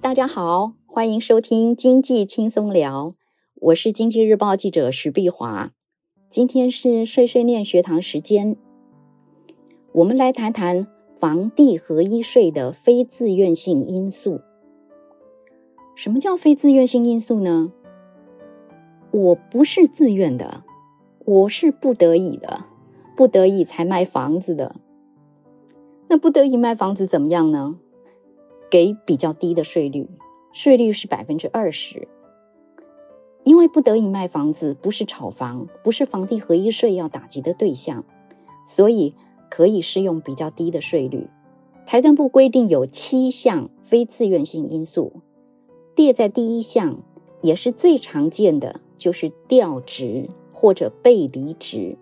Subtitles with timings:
[0.00, 3.12] 大家好，欢迎收听经济轻松聊，
[3.54, 5.70] 我是经济日报记者徐碧华。
[6.28, 8.56] 今天是碎碎念学堂时间，
[9.92, 10.86] 我们来谈谈
[11.18, 14.40] 房地合一税的非自愿性因素。
[15.94, 17.72] 什么叫非自愿性因素呢？
[19.12, 20.64] 我不是自愿的，
[21.24, 22.66] 我是不得已的，
[23.16, 24.76] 不得已才卖房子的。
[26.08, 27.78] 那不得已卖房子怎么样呢？
[28.70, 30.08] 给比较低的税率，
[30.52, 32.08] 税率是百分之二十。
[33.44, 38.04] 因为不得已卖房子，不是炒房，不是房地合一税要打击的对象，
[38.64, 39.14] 所以
[39.48, 41.28] 可以适用比较低的税率。
[41.86, 45.12] 财政部规定有七项非自愿性因素。
[45.94, 46.98] 列在第一项，
[47.40, 51.96] 也是最常见的，就是调职或者被离职。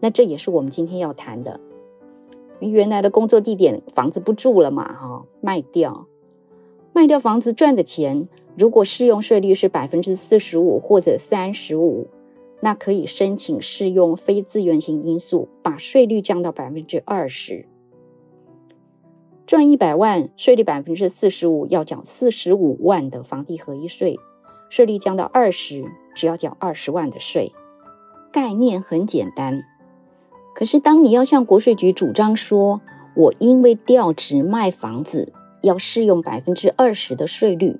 [0.00, 1.60] 那这也是我们今天要谈的。
[2.60, 6.06] 原来的工作地点房子不住了嘛，哈，卖掉，
[6.92, 12.08] 卖掉房子赚的钱，如果适用税率是百分之四十五或者三十五，
[12.60, 17.66] 那可以申请适用非自愿性因素，把税率降到百分之二十。
[19.46, 24.18] 赚一百万，税率百分之四十五，要缴四十五万的房地合一税，
[24.68, 25.84] 税率降到二十，
[26.14, 27.52] 只要缴二十万的税。
[28.30, 29.62] 概念很简单，
[30.58, 32.80] 可是当你要向国税局主张说，
[33.14, 37.78] 我因为调职卖房子，要适用百分之二十的税率，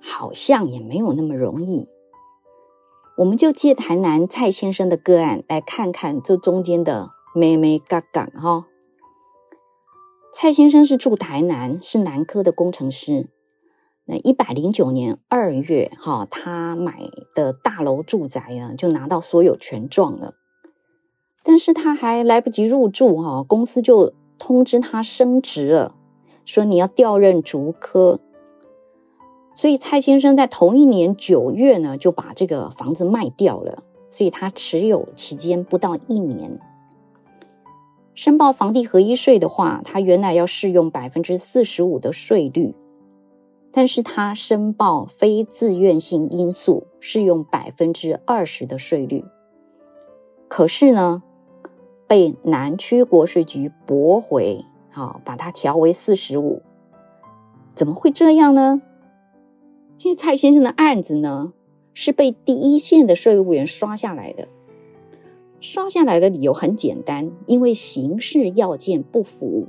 [0.00, 1.88] 好像也没有那么容易。
[3.16, 8.66] 我们就借台南蔡先生的个案来看看这中间的眉眉嘎嘎哈。
[10.32, 13.28] 蔡先生是住台南，是南科的工程师。
[14.04, 17.00] 那一百零九年二月，哈，他买
[17.34, 20.34] 的大楼住宅呢，就拿到所有权状了。
[21.48, 25.94] 但是他还来不及入住，哈，公司就通知他升职了，
[26.44, 28.20] 说你要调任竹科。
[29.54, 33.82] 所以蔡先生在同一年九月呢，就把这个房子卖掉了。
[34.10, 36.60] 所以他持有期间不到一年。
[38.14, 42.74] 申报房地合一税的话，他原来要适用百分之四十五的税率，
[43.72, 49.24] 但是他申报非自愿性因素适用百分之二十的税率，
[50.46, 51.22] 可是呢，
[52.08, 56.62] 被南区国税局驳回，好，把它调为四十五，
[57.74, 58.80] 怎么会这样呢？
[59.98, 61.52] 其实蔡先生的案子呢，
[61.92, 64.48] 是被第一线的税务员刷下来的。
[65.60, 69.66] 刷下来的理由很简单，因为形式要件不符。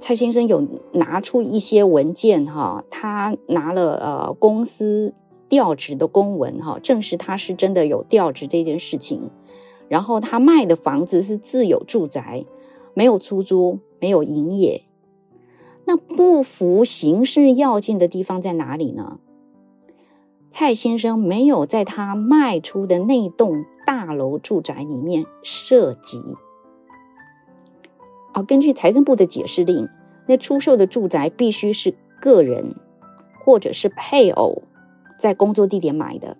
[0.00, 5.14] 蔡先生有拿出一些文件哈，他拿了呃公司
[5.48, 9.30] 调职的公文哈，证实他是真的有调职这件事情。
[9.90, 12.46] 然后他卖的房子是自有住宅，
[12.94, 14.84] 没有出租，没有营业。
[15.84, 19.18] 那不符形式要件的地方在哪里呢？
[20.48, 26.22] 蔡先生没有在他卖出的那栋大楼住宅里面涉及。
[28.32, 29.88] 哦，根据财政部的解释令，
[30.26, 32.76] 那出售的住宅必须是个人
[33.44, 34.62] 或者是配偶
[35.18, 36.36] 在工作地点买的，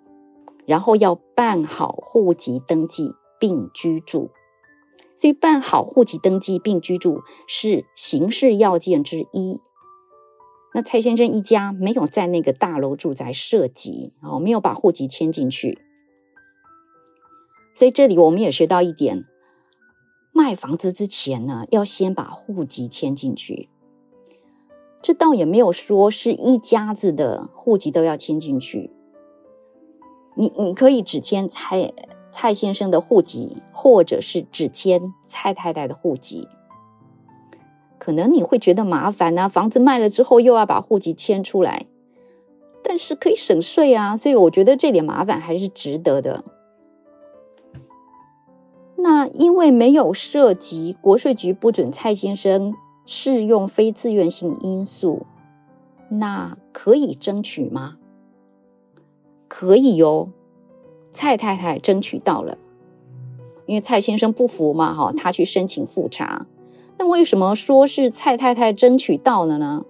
[0.65, 4.29] 然后要办好户籍登记并居住。
[5.15, 9.59] 所以，办好户籍登记并居住是形式要件之一。
[10.73, 15.79] 那蔡先生一家没有在那个大楼住宅涉及，哦，没有把户籍迁进去，
[17.73, 19.25] 所以这里我们也学到一点：
[20.31, 23.69] 卖房子之前呢，要先把户籍迁进去。
[25.01, 28.91] 这倒也没有说是一家子的户籍都要迁进去，
[30.35, 31.91] 你你可以只迁蔡
[32.31, 36.47] 蔡先生的户籍，或者是只迁蔡太太的户籍。
[37.99, 41.85] 可能你会觉得麻烦啊，房子卖了之后又要把户籍迁出来，
[42.83, 46.43] 但是可以省税啊，所以我觉得这点麻烦还是值得的。
[48.95, 52.73] 那因为没有涉及，国税局不准蔡先生
[53.05, 55.25] 适用非自愿性因素，
[56.09, 57.97] 那可以争取吗？
[59.47, 60.29] 可以哟，
[61.11, 62.57] 蔡太太争取到了，
[63.65, 66.45] 因为蔡先生不服嘛，哈，他去申请复查。
[66.97, 69.85] 那为什么说是蔡太太争取到了呢？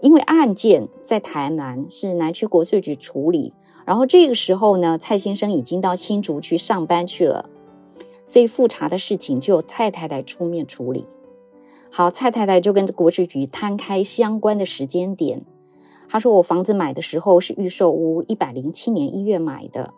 [0.00, 3.54] 因为案件在台南是南区国税局处理，
[3.86, 7.48] 然后这个时候呢，蔡先生已经到新竹去上班去了，
[8.26, 11.06] 所以复查的事情就由蔡太太出面处理。
[11.90, 15.42] 好，蔡太太就跟国税局摊开相关的时间点，
[16.08, 19.94] 她说：“我房子买的时候是预售屋，一百零七年一月买的，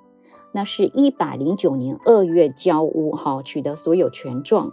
[0.57, 4.73] 那是一百零九年二月交屋，哈，取得所有权状。”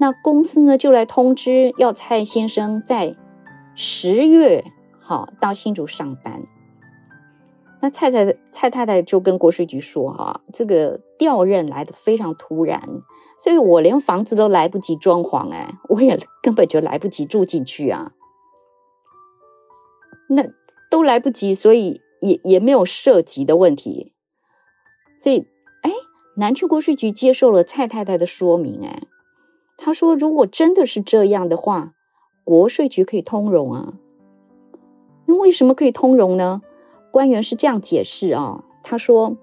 [0.00, 3.16] 那公司呢，就来通知要蔡先生在
[3.76, 4.64] 十月
[5.00, 6.42] 哈到新竹上班。
[7.80, 12.82] 那蔡太蔡太太就跟国税局说：“哈，这个调任来得非常突然，
[13.38, 18.10] 所以我连房子都来不及装潢，哎，我也 根本就来不及住进去啊。
[20.30, 20.42] 那
[20.90, 24.12] 都来不及，所以也也没有涉及的问题。
[25.18, 25.44] 所以，
[25.82, 25.90] 哎，
[26.36, 29.02] 南区国税局接受了蔡太太的说明，哎，
[29.76, 31.92] 他说如果真的是这样的话，
[32.44, 33.94] 国税局可以通融啊。
[35.26, 36.62] 那为什么可以通融呢？”
[37.10, 39.36] 官员是这样解释啊，他说，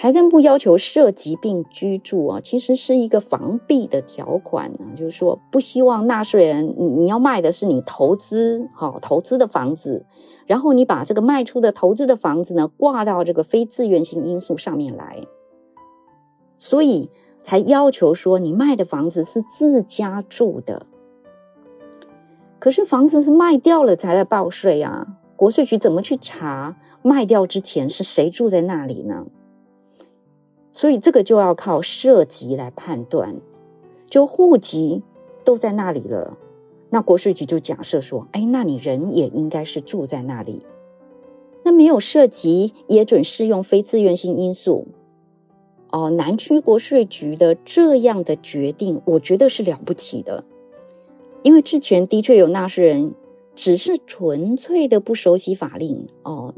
[0.00, 10.06] 财政部要求涉及并居住啊，其实是一个防避的条款呢，就是说不希望纳税人你你要卖的是你投资好投资的房子，
[10.46, 15.26] 然后你把这个卖出的投资的房子呢挂到这个非自愿性因素上面来，
[16.58, 17.10] 所以
[17.42, 20.86] 才要求说你卖的房子是自家住的，
[22.60, 25.16] 可是房子是卖掉了才来报税啊。
[25.34, 29.26] 国税局怎么去查卖掉之前是谁住在那里呢？
[30.72, 33.34] 所以这个就要靠涉及来判断，
[34.08, 35.02] 就户籍
[35.44, 36.36] 都在那里了，
[36.90, 40.64] 那国税局就假设说，哎，那你人也应该是住在那里。
[41.64, 44.86] 那没有涉及也准适用非自愿性因素。
[45.90, 50.44] 哦，南区国税局的这样的决定，我觉得是了不起的，
[51.42, 53.14] 因为之前的确有纳税人。
[53.54, 56.54] 只是纯粹的不熟悉法令哦，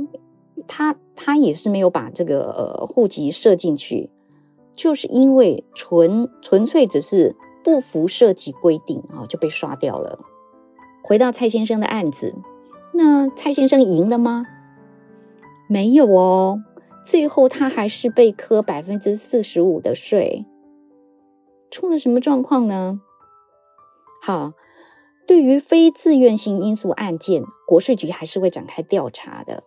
[0.73, 4.09] 他他也是没有把这个呃户籍设进去，
[4.73, 7.35] 就是因为纯纯粹只是
[7.65, 10.21] 不服设计规定啊，就被刷掉了。
[11.03, 12.37] 回到蔡先生的案子，
[12.95, 14.47] 那蔡先生赢了吗？
[15.69, 16.63] 没有哦，
[17.05, 20.47] 最后他还是被科百分之四十五的税。
[21.69, 23.01] 出了什么状况呢？
[24.23, 24.53] 好。
[25.27, 29.63] 对于非自愿性因素案件，国税局还是会展开调查的。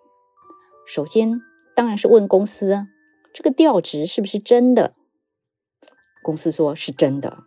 [0.86, 1.42] 首先，
[1.76, 2.88] 当然是问公司，
[3.34, 4.94] 这个调职是不是真的？
[6.22, 7.44] 公司说是真的。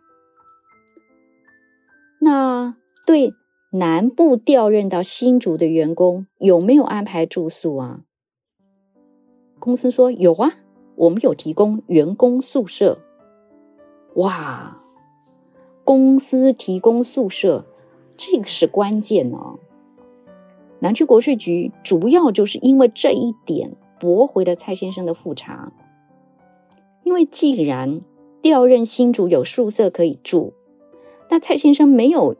[2.19, 2.75] 那
[3.05, 3.33] 对
[3.71, 8.01] 南部调任到新竹的员工有没有安排住宿啊？
[9.59, 10.53] 公司说有啊，
[10.95, 12.99] 我们有提供员工宿舍。
[14.15, 14.81] 哇，
[15.83, 17.65] 公司提供宿舍。
[18.17, 19.59] 这个是关键哦。
[20.79, 25.71] 南区国税局主要就是因为这一点驳回了蔡先生的复查，
[27.03, 28.01] 因为既然
[28.41, 30.53] 调任新主有宿舍可以住，
[31.29, 32.35] 那蔡先生没有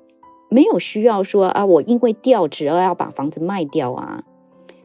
[0.50, 4.24] 没有需要说啊，我因为调职而要把房子卖掉啊，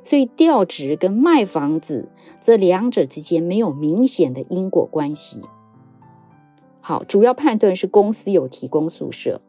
[0.03, 2.09] 所以调职跟卖房子
[2.41, 5.43] 这两者之间没有明显的因果关系。
[6.81, 9.41] 好，主要判断是公司有提供宿舍。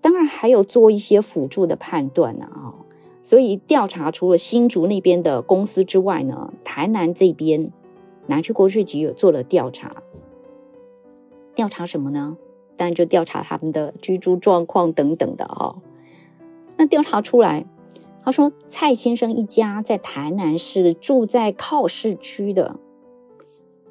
[0.00, 2.74] 当然还有做一些辅助的判断呢啊，
[3.22, 7.72] 所以调查除了新竹那边的公司之外呢，台南这边
[8.26, 10.02] 南区国税局有做了调查，
[11.54, 12.36] 调查什么呢？
[12.76, 15.76] 当然就调查他们的居住状况等等的啊。
[16.76, 17.64] 那调查出来，
[18.24, 22.76] 他说蔡先生一家在台南是住在靠市区的，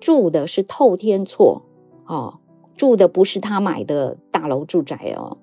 [0.01, 1.61] 住的是透天厝
[2.05, 2.39] 哦，
[2.75, 5.38] 住的不是他买的大楼住宅哦。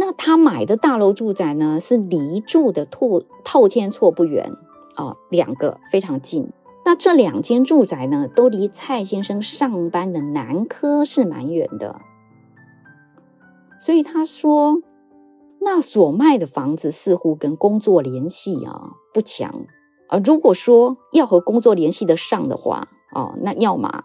[0.00, 4.50] 那他买的大楼住宅呢，是离住的透透天厝不远
[4.96, 6.48] 哦，两个非常近。
[6.86, 12.00] 那这两间住宅呢，都离蔡先生上班的南科是蛮远的。
[13.78, 14.80] 所以他说，
[15.60, 19.66] 那所卖的房子似乎跟工作联系啊不强。
[20.08, 24.04] 啊如果说要和工作联系得上的话，哦，那要么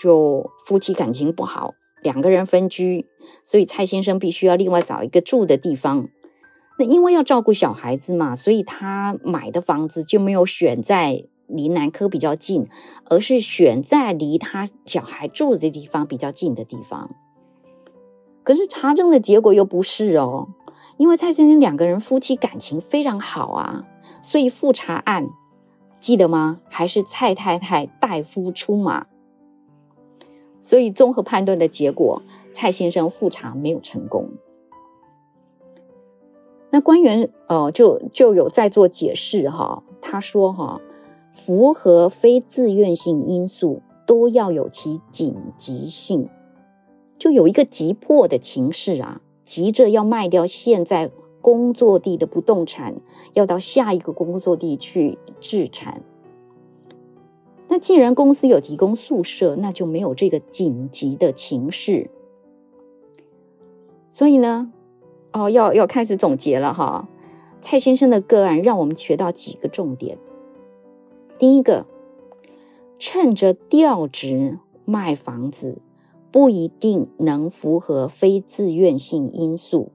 [0.00, 1.74] 就夫妻感情不好。
[2.02, 3.06] 两个人分居，
[3.42, 6.08] 所以蔡先生必须要另外找一个住的地方。
[6.78, 12.66] 那因为要照顾小孩子嘛，所以他买的房子就没有选在离南科比较近，
[13.04, 17.10] 而是选在离他小孩住的地方比较近的地方。
[18.42, 20.48] 可是查证的结果又不是哦，
[20.96, 23.84] 因为蔡先生两个人夫妻感情非常好啊，
[24.22, 25.28] 所以复查案
[26.00, 26.58] 记得吗？
[26.68, 29.06] 还是蔡太太代夫出马。
[30.62, 34.30] 所以综合判断的结果，蔡先生复查没有成功。
[36.70, 40.80] 那官员呃就就有在做解释哈，他说哈，
[41.32, 46.28] 符合非自愿性因素都要有其紧急性，
[47.18, 52.94] 就有一个急迫的情势啊，急着要卖掉现在工作地的不动产，
[53.32, 56.02] 要到下一个工作地去置产。
[57.72, 62.10] 那既然公司有提供宿舍，那就没有这个紧急的情势。
[64.10, 64.70] 所以呢，
[65.32, 67.08] 哦，要要开始总结了哈。
[67.62, 70.18] 蔡先生的个案让我们学到几个重点。
[71.38, 71.86] 第一个，
[72.98, 75.80] 趁着调职卖房子，
[76.30, 79.92] 不一定能符合非自愿性因素。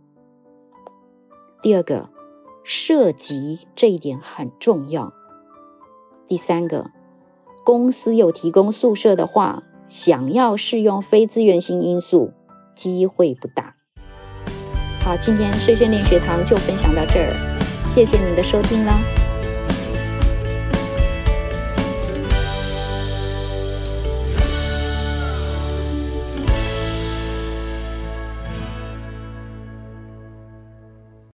[1.62, 2.10] 第二个，
[2.64, 5.14] 涉及这一点很重要。
[6.26, 6.90] 第三个，
[7.68, 12.32] 公司有提供宿舍的话，想要适用非自愿性因素，
[12.74, 13.76] 机会不大。
[15.02, 17.34] 好，今天碎碎念学堂就分享到这儿。
[17.94, 19.17] 谢谢您的收听啦。